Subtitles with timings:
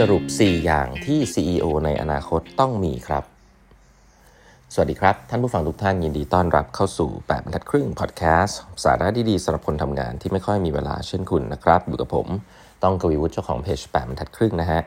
[0.00, 3.24] สรุป 4 อย่างที่ CEO ในอนาคตต้องมีครับ
[4.74, 12.26] สวัสดีครับ ท่านผู้ฟังทุกท่านยินดีต้อนรับเข้าสู่8บรรทัดครึ่งพอดแคสต์สาระดีๆสำหรับคนทำงานที่ไม่ค่อยมีเวลาเช่นคุณนะครับ อยู่กับผม
[12.82, 14.80] ต้องกวีวุฒิเจ้าของเพจ8บรรทัดครึ่งนะฮะ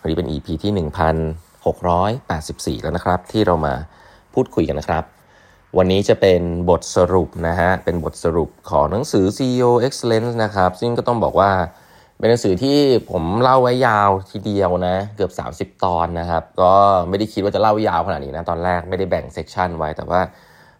[0.00, 0.72] วันนี้เป็น EP ที่
[2.78, 3.74] 1684 แล้วนะครับ ที่เรามา
[4.34, 5.04] พูดคุยกันนะครับ
[5.78, 6.40] วันนี้จะเป็น
[6.70, 11.52] บทสรุปนะฮะ เป็นบทสรุปของหนังสือ CEO Excellence นะครับ ซึ่งก็ต้องบอกว่า
[12.22, 12.78] เป็นหนังสือที่
[13.10, 15.32] ผมเล่าไว้ยาวทีเดียวนะ เกือบ
[15.76, 16.72] 30 ตอนนะครับ ก็
[17.08, 20.20] ไม่ได้คิดว่าจะเล่ายาวขนาดนี้นะตอนแรกไม่ได้แบ่ง section ไว้ แต่ว่า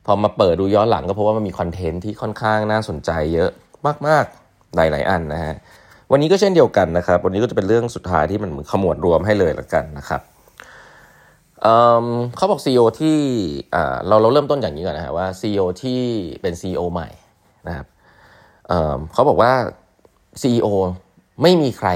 [0.06, 3.50] พอมาเปิดดูย้อนหลังก็พบว่ามันมี content ที่ค่อนข้างน่าสนใจเยอะ
[4.06, 5.54] มากๆหลายๆอันนะฮะ
[6.12, 10.20] วันนี้ก็เช่นเดียวกันนะครับ วันนี้ก็จะเป็นเรื่องสุดท้ายที่มันขมวดรวมให้เลยละกันนะครับ
[11.62, 13.18] เขาบอก CEO ที่
[14.06, 16.00] เราเราเริ่มต้นอย่างนี้ก่อนนะฮะว่า CEO ที่
[16.42, 17.08] เป็น CEO ใหม่
[17.66, 17.86] นะครับ
[18.68, 19.52] เเขาบอกว่า
[20.42, 20.66] CEO
[21.42, 21.88] ไม่มีใคร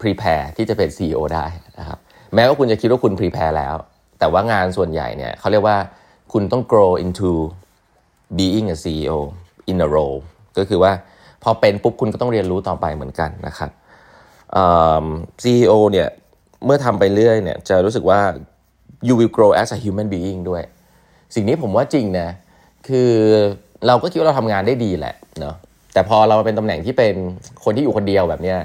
[0.00, 1.46] prepare ที่จะเป็น CEO ได้
[1.78, 1.98] นะครับ
[2.34, 3.74] แม้ว่าคุณจะคิดว่าคุณ prepare แล้ว
[4.18, 5.78] แต่ว่างานส่วนใหญ่เนี่ยเขาเรียกว่า
[6.32, 7.30] คุณต้อง grow into
[8.38, 9.18] being a CEO
[9.70, 10.18] in a role
[10.58, 10.92] ก็คือว่า
[11.42, 13.70] พอเป็นปุ๊บคุณก็ต้องเรียนรู้ต่อไปเหมือนกันนะครับ
[15.42, 16.08] CEO เนี่ย
[16.64, 18.20] เมื่อทำไปเรื่อยเนี่ยจะรู้สึกว่า
[19.06, 20.62] you will grow as a human being ด้วย
[21.34, 22.28] สิ่งนี้ผมว่าจริงนะ
[22.88, 23.10] คือ
[23.86, 25.56] เราก็คิดว่าเราทำงานได้ดีแหละเนาะ
[25.92, 27.14] แต่พอเราเป็นตำแหน่งที่เป็น
[27.64, 28.58] คนที่อยู่คนเดียวแบบเนี้ย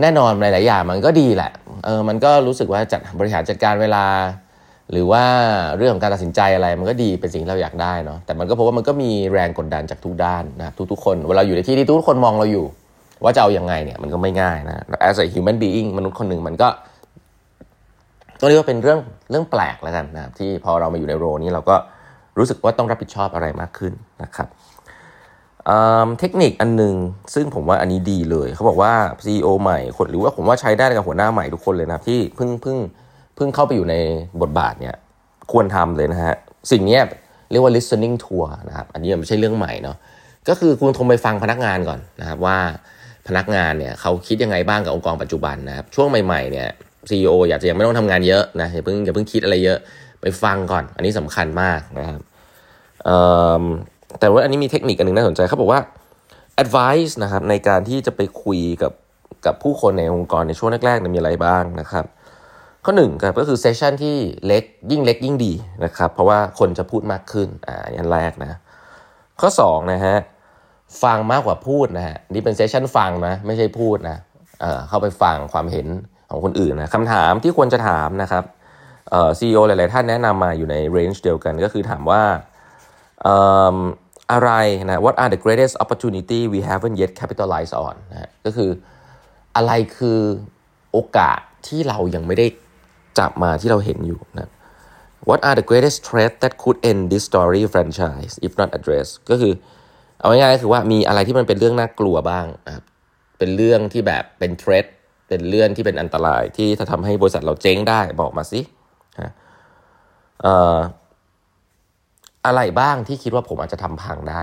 [0.00, 1.50] แน่นอนหลาย ๆ อย่างมันก็ดีแหละ
[1.84, 4.04] เออมันก็รู้สึกว่าจัดบริหารจัดการเวลา
[4.92, 5.24] หรือว่า
[5.76, 12.66] เรื่องของการตัดสินใจอะไรมันก็ดีเป็นสิ่งที่เราอยากได้เนาะแต่มันก็พบว่ามันก็มีแรงกดดันจากทุกด้านนะทุก ๆ คนเวลาอยู่ในที่ที่ทุกคนมองเราอยู่
[13.24, 14.76] ว่าจะเอาอยัางไงเนี่ยมันก็ไม่ง่ายนะ
[15.08, 16.68] as a human being มนุษย์คนหนึ่งมันก็
[18.40, 18.98] ต้องเรียกว่าเป็นเรื่อง
[19.30, 21.76] เรื่องแปลกแล้วกันนะที่พอเรามาอยู่ในโรนี้เราก็
[22.38, 24.48] รู้สึกว่าต้องรับผิดชอบอะไรมากขึ้นนะครับ
[26.18, 26.94] เทคนิคอันหนึ่ง
[27.34, 28.92] ซึ่งผมว่าอันนี้ดีเลย เขาบอกว่า
[29.24, 32.76] CEO ใหม่คนหรือว่าผมว่าใช้ได้กับหัวหน้าใหม่ทุกคนเลยนะที่เพิ่งเพิ่ง
[33.36, 33.94] เพิ่งเข้าไปอยู่ใน
[34.40, 34.94] บทบาทเนี่ย
[35.52, 36.34] ควรทำเลยนะฮะ
[36.70, 36.98] สิ่งนี้
[37.50, 39.96] เรียกว่า listening tour นะครับอันนี้ไม่ใช่เรื่องใหม่เนาะ
[40.48, 42.58] ก็คือคุณโทรไปฟังพนักงานก่อนนะครับว่า
[43.28, 46.68] พนักงานเนี่ยเขาคิดยังไงบ้างกับองค์กรปัจจุบันนะครับช่วงใหม่ๆเนี่ย
[47.10, 49.78] CEO อยากจะยังไม่ต้องทำงานเยอะนะอย่าเพิ่งอย่าเพิ่งคิดอะไรเยอะ
[50.20, 52.20] ไปฟังก่อน อันนี้สำคัญมากนะครับ
[54.20, 55.80] แต่ว่าอันนี้มีเทคนิคอันนึงน่าสนใจเขาบอกว่า
[56.62, 58.92] advice นะครับในการที่จะไปคุยกับ
[59.46, 62.04] กับผู้คนในองค์กรในช่วงแรกๆมีอะไรบ้างนะครับ
[62.84, 65.52] ข้อหนึ่งครับก็คือเซสชันที่เล็กยิ่งเล็กยิ่งดี
[65.84, 68.58] นะครับ เพราะว่าคนจะพูดมากขึ้นอ่าอันแรกนะ
[69.40, 70.16] ข้อ2นะฮะ
[71.02, 74.18] ฟังมากกว่าพูดนะฮะนี่เป็นเซสชันฟังนะไม่ใช่พูดนะ
[74.60, 75.86] เอ่อเข้าไปฟังความเห็น
[76.30, 78.44] ของคนอื่นนะคำถามที่ควรจะถามนะครับ
[79.10, 82.22] เอ่อซีอหลาย ๆ ท่านแนะนำมาอยู่ในเรนจ์เดียวกันก็คือถามว่า
[84.32, 84.50] อะไร
[84.90, 88.70] นะ what are the greatest opportunity we haven't yet capitalized on นะก็คือ
[89.56, 90.20] อะไรคือ
[90.92, 92.46] โอกาสที่เรายังไม่ได้
[93.18, 94.50] จับมาที่เราเห็นอยู่นะ
[95.28, 99.52] what are the greatest threats that could end this story franchise if not addressed ก็คือ
[100.20, 102.84] เอาง่ายๆคือว่ามีอะไรที่มันเป็นเรื่องน่ากลัวบ้างนะครับ
[103.38, 104.86] เป็นเรื่องที่แบบเป็น threat
[105.28, 108.60] เป็นเรื่องที่เป็นอันตรายที่ถ้าทำให้บริษัทเราเจ๊งได้บอกมาสิ
[112.46, 114.40] อะไรบ้างที่คิดว่าผมอาจจะทำพังได้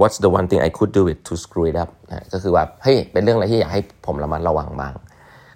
[0.00, 4.94] What's the one thing I could do it to screw it up นะก็คือว่าเฮ้ยเป็นเรื่องอะไรที่อยากให้ผมระมัดระวังบ้าง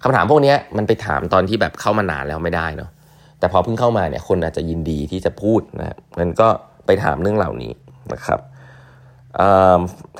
[0.03, 2.89] คำถามพวกนี้มันไปถามตอนที่แบบเข้ามานานแล้วไม่ได้เนาะ
[3.39, 6.47] แต่พอเพิ่งเข้ามาเนี่ยคนอาจจะยินดีที่จะพูดนะงั้นก็
[6.85, 7.71] ไปถามเรื่องเหล่านี้
[8.13, 8.39] นะครับ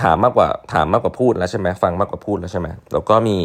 [0.02, 3.38] ถามมากกว่าถามมากกว่าพูดแล้วใช่ไหมฟังมากกว่าพูดแล้วใช่ไหมแล้วก็มี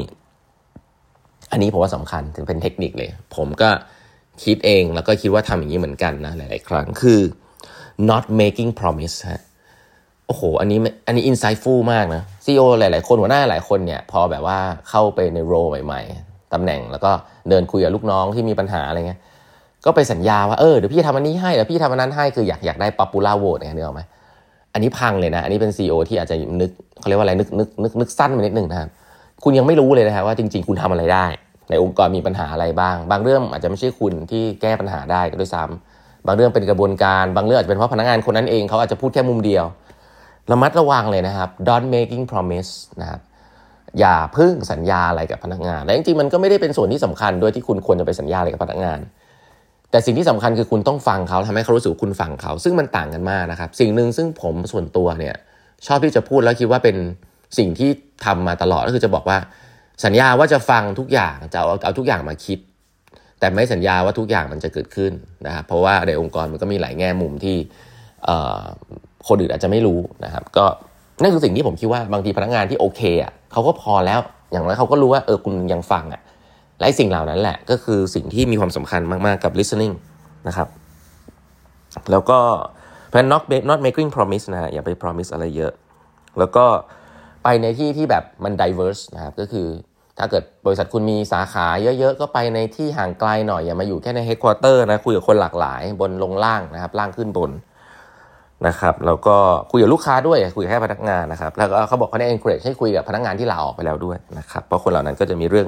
[1.53, 3.69] อันนี้ผมว่าสำคัญถึงเป็นเทคนิคเลย ผมก็
[4.44, 7.21] คิดเองแล้วก็คิดว่าทำอย่างนี้เหมือนกันนะหลาย ๆ ครั้งคือ
[8.10, 9.43] not making promise ฮะ
[10.26, 17.10] โอ้โห อันนี้อันนี้ insightful มากนะซีอหลาย ๆ คนหัวหน้าหลายคนเนี่ยพอแบบว่าเข้าไปในโรใหม่ ๆตำแหน่งแล้วก็
[17.48, 19.21] เดินคุยกับลูกน้องที่มีปัญหาอะไรเงี้ย
[19.84, 24.03] ก็ไปสัญญาว่าเออเดี๋ยวพี่ทำอันนี้ให้เดี๋ยวพี่ทำอันนั้นให้คืออยากอยากได้ popular vote เนี่ยนึกออกไหม
[24.72, 26.71] อันนี้พังเลยนะ อันนี้เป็น CEO ที่อาจจะนึก
[27.01, 28.89] เขาเรียกว่าอะไรนึกนึกนึกนึกสั้นไปนิดหนึ่งนะครับ
[29.45, 31.27] คุณยังไม่รู้เลยนะครับว่าจริง ๆ คุณทำอะไรได้
[31.70, 39.65] ในองค์กรมีปัญหาอะไรบ้าง บางเรื่องอาจจะไม่ใช่คุณที่แก้ปัญหาได้ก็ด้วยซ้ำบางเรื่องเป็นกระบวนการ บางเรื่องอาจจะเป็นเพราะพนักงานคนนั้นเองเขาอาจจะพูดแค่มุมเดียว
[40.50, 43.20] ระมัดระวังเลยนะครับ don't making promise นะครับ
[43.98, 48.98] อย่าพึ่งสัญญาอะไรกับพนักงาน และจริงๆมันก็ไม่ได้เป็นส่วนที่สำคัญด้วยที่คุณควรจะไปสัญญาอะไรกับพนักงาน
[49.91, 55.34] แต่สิ่งที่สำคัญคือคุณต้องฟังเขาทำให้เขารู้สึกคุณฟังเขา ซึ่งมันต่างกันมากนะครับ สิ่งหนึ่งซึ่งผมส่วนตัวเนี่ย
[55.86, 56.97] ชอบที่จะพูดแล้วคิดว่าเป็น
[57.59, 57.91] สิ่งที่
[58.24, 59.38] ทำมาตลอดก็คือจะบอกว่า
[60.04, 62.59] สัญญาว่าจะฟังทุกอย่างจะเอาเอาทุกอย่างมาคิด
[63.41, 65.12] แต่ไม่สัญญาว่าทุกอย่างมันจะเกิดขึ้น
[65.47, 67.56] นะครับเพราะว่าในองค์กรมันก็มีหลายแง่มุมที่
[69.28, 70.66] คนอื่นอาจจะไม่รู้นะครับ ก็
[71.22, 74.21] นั่นคือสิ่งที่ผมคิดว่าบางทีพนักงานที่โอเคอะเขาก็พอแล้ว
[74.53, 76.22] อย่างน้อยเขาก็รู้ว่าเออคุณยังฟังอะ
[76.78, 79.94] และสิ่งเหล่านั้นแหละก็คือสิ่งที่มีความสำคัญมาก ๆ กับ listening
[80.48, 80.68] นะครับ
[82.10, 82.39] แล้วก็
[83.09, 85.72] เพราะ not not making promise นะฮะอย่าไป promise อะไรเยอะ
[86.39, 86.65] แล้วก็
[87.43, 89.67] ไปในที่ที่แบบมัน diverse นะครับก็คือ
[90.19, 97.51] ถ้าเกิดบริษัทคุณมีสาขาเยอะๆ ก็ไปในที่ห่างไกลหน่อยอย่ามาอยู่แค่ใน headquarter นะคุยกับคนหลากหลายบนลงล่างนะครับ ล่างขึ้นบน
[98.67, 99.37] นะครับแล้วก็
[99.71, 105.67] คุยกับลูกค้าด้วยคุยแค่พนักงานนะครับ แล้วก็เขาบอกเขาได้ encourage ให้คุยกับพนักงานที่ลาออกไปแล้วด้วยนะครับเพราะคนเหล่านั้นก็จะมีเรื่อง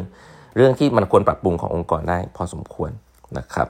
[0.57, 2.91] เรื่องที่มันควรปรับปรุงขององค์กรได้พอสมควร
[3.39, 3.69] นะครับ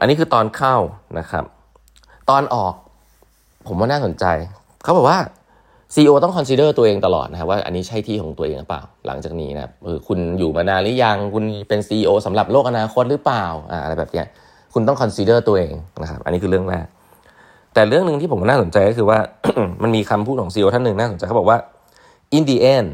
[0.00, 0.76] อันนี้คือตอนเข้า
[1.18, 1.44] นะครับ
[2.30, 2.74] ตอนออก
[3.66, 4.24] ผมว่าน่าสนใจ
[4.82, 5.18] เขาบอกว่า
[5.94, 9.72] CEO ต้อง consider ตัวเองตลอดนะครับว่าอันนี้ใช่ที่ของตัวเองหรือเปล่า หลังจากนี้นะครับ
[10.08, 13.44] คุณอยู่มานานหรือยังคุณเป็น CEO สำหรับโลกอนาคตหรือเปล่า
[13.84, 14.22] อะไรแบบนี้
[14.74, 16.86] คุณต้อง consider ตัวเองนะครับอันนี้คือเรื่องแรก
[17.74, 19.18] แต่เรื่องหนึ่งที่ผมน่าสนใจก็คือว่า
[19.82, 21.58] มันมีคำพูดของ CEO ท่านหนึ่งน่าสนใจเขาบอกว่า
[22.36, 22.88] in the end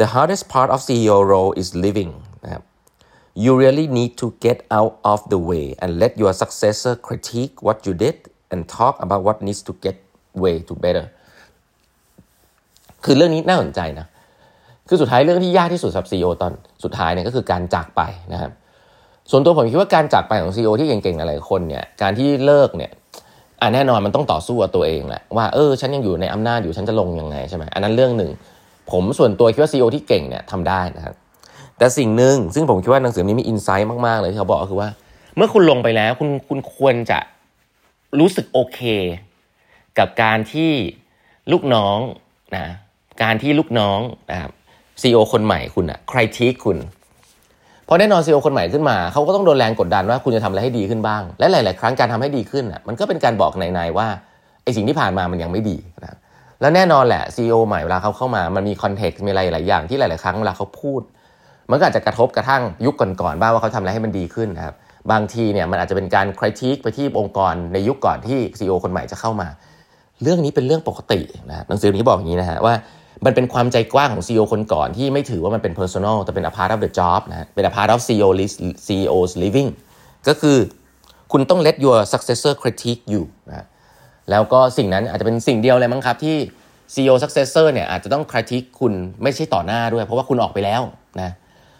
[0.00, 2.12] the hardest part of CEO role is living
[2.44, 2.62] นะครับ
[3.44, 7.78] you really need to get out of the way and let your successor critique what
[7.86, 8.16] you did
[8.52, 9.96] and talk about what needs to get
[10.44, 11.06] way to better
[13.04, 14.06] คือเรื่องนี้น่าสนใจนะ
[14.88, 16.52] คือสุดท้ายเรื่องที่ยากที่สุดสำหรับซีอตอน
[16.84, 18.02] สุดท้ายเนี่ยก็คือการจากไป
[18.32, 18.50] นะครับ
[19.30, 22.90] ส่วนตัวผมคิดว่าการจากไปของซีอที่เก่งๆหลายคนเนี่ย การที่เลิกเนี่ย
[23.60, 28.30] อ่าแน่นอนมันต้องต่อสู้กับตัวเองแหละว่าเออฉันยังอยู่ในอำนาจอยู่ฉันจะลงยังไงใช่ไหมอันนั้นเรื่องหนึ่ง
[28.90, 31.14] ผมส่วนตัวคิดว่าซีอที่เก่งเนี่ยทำได้นะครับ
[31.78, 34.88] แต่สิ่งหนึ่งซึ่งผมคิดว่าหนังสือนี้มีอินไซต์มากๆเลยที่เขาบอกก็คือว่า
[35.36, 37.18] เมื่อคุณลงไปแล้วคุณคุณควรจะ
[38.20, 38.80] รู้สึกโอเค
[39.98, 40.70] กับการที่
[41.52, 41.98] ลูกน้อง
[42.56, 42.66] นะ
[43.22, 44.00] การที่ลูกน้อง
[44.30, 44.50] นะครับ
[45.02, 46.78] ซีอคนใหม่คุณอะใครทีคุณ
[47.88, 54.08] พอแน่นอนซีอคนใหม่ขึ้นมา เขาก็ต้องโดนแรงกดดันว่าคุณจะทำอะไรให้ดีขึ้นบ้าง และหลาย ๆ ครั้งการทำให้ดีขึ้นอะมันก็เป็นการบอกในๆว่า
[54.64, 56.16] ไอสิ่งที่ผ่านมามันยังไม่ดีนะ
[56.60, 61.00] แล้วแน่นอนแหละซีอใหม่เวลาเขาเข้ามา มันมีคอนเท็กซ์มีอะไรหลายอย่างที่หลาย ๆ ครั้งเวลาเขาพูด
[61.70, 64.74] มันก็อาจจะกระทบกระทั่งยุคก่อน ๆ บ้างว่าเขาทำอะไรให้มันดีขึ้นนะครับ
[65.12, 69.48] บางทีเนี่ยมันอาจจะเป็นการคริติคไปที่องค์กรในยุคก่อนที่ซีอคนใหม่จะเข้ามา
[70.22, 71.20] เรื่องนี้เป็นเรื่องปกติ
[71.50, 72.74] นะหนังสือนี้บอกอย่างนี้นะฮะว่า
[73.24, 78.28] มันเป็นความใจกว้างของ CEO คนก่อนที่ไม่ถือว่ามันเป็น personal แต่เป็น a part of the job นะเป็น a part of CEO
[78.40, 79.68] list CEO's living
[80.28, 80.58] ก็คือ
[81.32, 83.66] คุณต้อง let your successor critique you นะ
[84.30, 86.36] แล้วก็สิ่งนั้นอาจจะเป็นสิ่งเดียวเลยมั้งครับที่
[86.94, 88.92] CEO successor เนี่ยอาจจะต้อง critique คุณ
[89.22, 90.82] ไม่ใช่ต่อหน้าด้วย เพราะว่าคุณออกไปแล้ว
[91.20, 91.30] นะ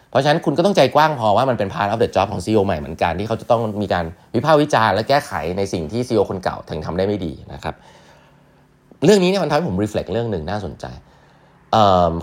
[0.09, 4.05] เพราะฉะนั้นคุณก็ต้องใจกว้างพอว่ามันเป็น part of the job ของ CEO ใหม่เหมือนกันที่เขาจะต้องมีการ
[4.35, 7.75] วิพากษ์วิจารณ์และแก้ไขในสิ่งที่ CEO คนเก่าถึงทำได้ไม่ดีนะครับ
[9.05, 10.85] เรื่องนี้เนี่ยมันทำให้ผม reflect เรื่องหนึ่งน่าสนใจ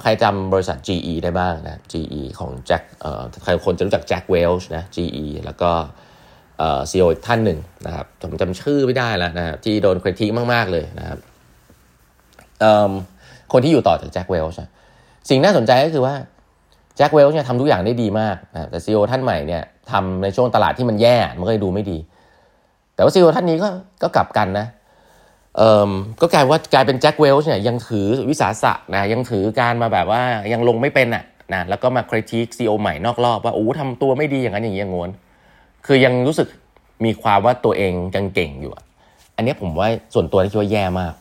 [0.02, 2.82] ใครจำบริษัท GE ได้บ้างนะ GE ของแจ็ค
[3.44, 5.70] ใครคนจะรู้จักแจ็คเวลช์นะ GE แล้วก็
[6.90, 11.18] ซีอีโออีกท่านหนึ่งนะครับผมจำชื่อไม่ได้แล้วนะที่โดนคริติมาก ๆ เลยนะครับ
[13.52, 14.58] คนที่อยู่ต่อจากแจ็คเวลช์
[15.28, 16.14] สิ่งน่าสนใจก็คือว่า
[16.96, 21.98] แจ็คเวลช์เนี่ยทำทุกอย่างได้ดีมากนะแต่ซีอีโอท่านใหม่เนี่ยทำในช่วงตลาดที่มันแย่มันก็เลยดูไม่ดี
[22.94, 23.68] แต่ว่าซีอีโอท่านนี้ก็
[24.02, 24.66] ก็กลับกันนะ
[26.20, 30.22] ก็กลายว่ากลายเป็นแจ็คเวลช์เนี่ยยังถือวิสาสะนะยังถือการมาแบบว่า
[30.52, 31.24] ยังลงไม่เป็นอะ
[31.54, 35.10] นะแล้วก็มา critique CEO ใหม่นอกรอบว่าโอ้ทำตัวไม่ดีอย่างนั้นอย่างนี้อย่างงั้น
[35.86, 36.48] คือยังรู้สึก
[37.04, 38.72] มีความว่าตัวเองยังเก่งอยู่
[39.36, 41.14] อันนี้ผมว่าส่วนตัวที่คิดว่าแย่มาก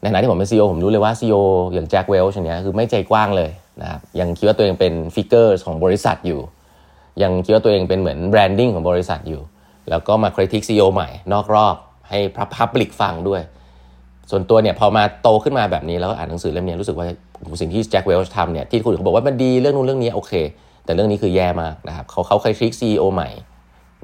[0.00, 1.36] ในขณะที่ผมเป็น CEO ผมรู้เลยว่า CEO
[1.74, 3.50] อย่างแจ็คเวลช์เนี่ยคือไม่ใจกว้างเลย
[3.80, 6.40] นะครับยังคิดว่าตัวเองเป็น figure ของบริษัทอยู่
[7.22, 9.42] ยังคิดว่าตัวเองเป็นเหมือน branding ของบริษัทอยู่
[9.90, 11.76] แล้วก็มา critique CEO ใหม่นอกรอบ
[12.08, 12.18] ให้
[12.56, 13.42] public ฟังด้วย
[14.30, 17.06] ส่วนตัวเนี่ยพอมาโตขึ้นมาแบบนี้แล้วก็อ่านหนังสือเล่มนี้รู้สึกว่า
[17.60, 20.32] สิ่งที่แจ็คเวลช์ทำเนี่ยที่คุณเขาบอกว่ามันดีเรื่องนู้นเรื่องนี้โอเค
[20.84, 23.28] แต่เรื่องนี้คือแย่มากนะครับเขาเขาเคยทริคซีอใหม่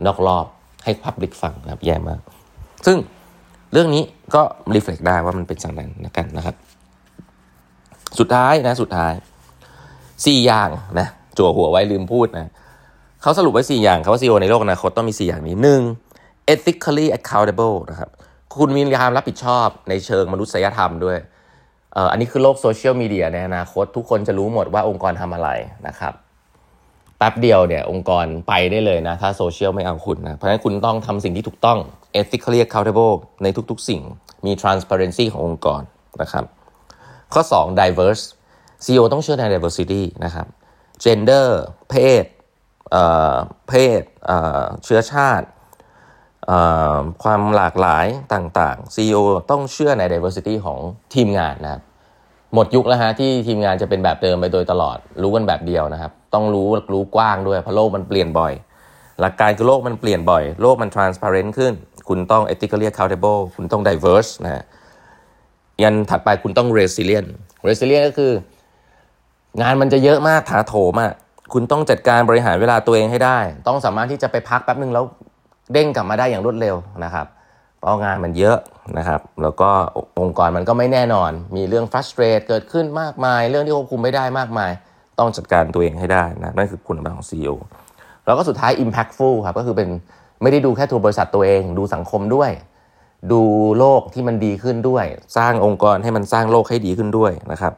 [0.06, 0.46] นอกรอบ
[0.84, 2.20] ให้พับลิกฟังนะครับแย่มาก
[2.86, 2.96] ซึ่ง
[3.72, 4.02] เรื่องนี้
[4.34, 4.42] ก็
[4.74, 6.54] รีเฟล็กได้ว่ามันเป็นสังนั้นนะกันนะครับ
[8.18, 9.12] สุดท้ายนะสุดท้าย
[10.26, 11.08] สี่อย่างนะ
[11.38, 12.50] จั่วหัวไว้ลืมพูดนะ
[13.22, 15.80] เขาสรุปไว้สี่อย่างเขาว่าซีอในโลกอนาคตต้องมีสี่อย่างนี้หนึ่ง
[16.52, 18.10] ethically accountable นะครับ
[18.56, 21.18] คุณมีความรับผิดชอบในเชิงมนุษยธรรมด้วย
[22.10, 25.48] อันนี้คือโลกโซเชียลมีเดียในอนาคต ทุกคนจะรู้หมดว่าองค์กรทำอะไร
[25.86, 26.14] นะครับ
[27.18, 31.78] แป๊บเดียวเนี่ยองค์กรไปได้เลยนะ ถ้าโซเชียลไม่เอาคุณนะ เพราะฉะนั้นคุณต้องทำสิ่งที่ถูกต้อง
[32.20, 34.00] ethically accountable ในทุกๆสิ่ง
[34.46, 35.82] มี transparency ขององค์กร
[36.22, 36.44] นะครับ
[37.32, 38.24] ข้อ 2 diverse
[38.84, 40.46] CEO ต้องเชื่อใน diversity นะครับ
[41.04, 41.48] gender
[41.90, 42.24] เพศ
[43.68, 44.02] เพศ
[44.84, 45.46] เชื้อชาติ
[47.22, 49.20] ความหลากหลายต่างๆ CEO
[49.50, 50.78] ต้องเชื่อใน diversity ของ
[51.14, 51.82] ทีมงานนะครับ
[52.54, 58.52] หมดยุคแล้วฮะที่ทีมงานจะเป็นแบบเดิมไปโดยตลอด รู้กันแบบเดียวนะครับ ต้องรู้รู้กว้างด้วยเพราะโลกมันเปลี่ยนบ่อย
[59.20, 61.72] หลักการคือโลกมันเปลี่ยนบ่อย โลกมัน transparent ขึ้น
[62.08, 64.64] คุณต้อง ethically accountable คุณต้อง diverse นะ
[65.82, 67.28] ยันถัดไปคุณต้อง resilient
[67.68, 68.32] resilient ก็คือ
[69.60, 71.12] งานมันจะเยอะมากถาโถมาก
[71.52, 75.04] คุณต้องจัดการบริหารเวลาตัวเองให้ได้ ต้องสามารถที่จะไปพักแป๊บนึงแล้ว
[75.72, 77.26] เด้งกลับมาได้อย่างรวดเร็วนะครับ
[77.78, 78.58] เพราะงานมันเยอะ
[78.98, 79.70] นะครับ แล้วก็
[80.20, 84.70] องค์กรมันก็ไม่แน่นอน มีเรื่อง frustrate เกิดขึ้นมากมาย เรื่องที่ควบคุมไม่ได้มากมาย
[85.18, 87.54] ต้องจัดการตัวเองให้ได้นะนั่นคือคุณภาพของ CEO
[88.26, 89.88] แล้วก็สุดท้าย impactful ครับก็คือเป็น
[90.42, 92.50] ไม่ได้ดูแค่ตัวบริษัทตัวเอง ดูสังคมด้วย
[93.32, 93.42] ดู
[93.78, 95.04] โลกที่มันดีขึ้นด้วย
[95.36, 97.72] สร้างองค์กรให้มันสร้างโลกให้ดีขึ้นด้วยนะครับ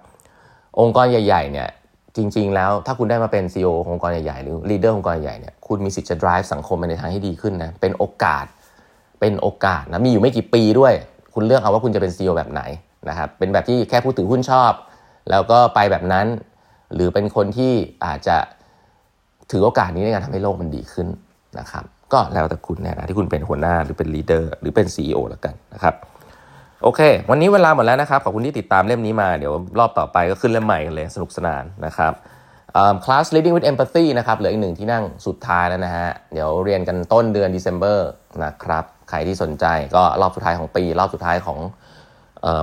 [0.80, 1.68] องค์กรใหญ่ๆเนี่ย
[2.16, 8.46] จริง ๆ แล้วถ้าคุณได้มาเป็น CEO ขององค์กรใหญ่ๆหรือ leader องค์กรใหญ่เนี่ยคุณมีสิทธิ์จะ drive สังคมไปในทางที่ดีขึ้นนะเป็นโอกาส
[9.20, 10.94] เป็นโอกาสนะมีอยู่ไม่กี่ปีด้วย
[11.34, 12.62] คุณเลือกเอาว่าคุณจะเป็น CEO แบบไหน
[13.08, 14.72] นะครับเป็นแบบที่แค่ผู้ถือหุ้นชอบ
[15.30, 16.26] แล้วก็ไปแบบนั้น
[16.94, 17.72] หรือเป็นคนที่
[18.04, 18.36] อาจจะ
[19.50, 21.08] ถือโอกาสนี้ในการทำให้โลกมันดีขึ้น
[21.58, 25.94] นะครับก็แล้วแต่คุณเนี่ยนะที่คุณเป็นหัวหน้าหรือเป็น leader หรือเป็น CEO แล้วกันนะครับ
[26.84, 32.12] โอเค วันนี้เวลาหมดแล้วนะครับ ขอบคุณที่ติดตามเล่มนี้มา เดี๋ยวรอบต่อไปก็ขึ้นเล่มใหม่กันเลยสนุกสนานนะครับ
[33.04, 37.98] คลาส leading with empathy นะครับ เหลืออีกหนึ่งที่นั่งสุดท้ายแล้วนะฮะ เดี๋ยวเรียนกันต้นเดือน December
[38.44, 39.64] นะครับ ใครที่สนใจ
[39.96, 41.58] ก็รอบสุดท้ายของปี รอบสุดท้ายของ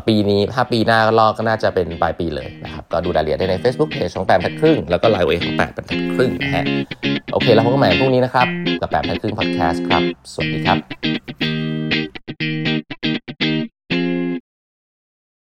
[0.07, 5.85] ปีนี้ถ้าปีหน้าก็รอก็น่าจะเป็นปลายปีเลยนะครับ ก็ดูรายละเอียดได้ใน Facebook Page ของแปดแพทครึ่ง แล้วก็ไลน์เวของแปดแพท
[6.15, 6.65] ครึ่งนะฮะ
[7.33, 8.47] โอเค แล้วพบกันใหม่พรุ่งนี้นะครับ
[8.81, 10.77] กับแปดแพทครึ่งพอดแคสต์ครับ สวัสดีครับ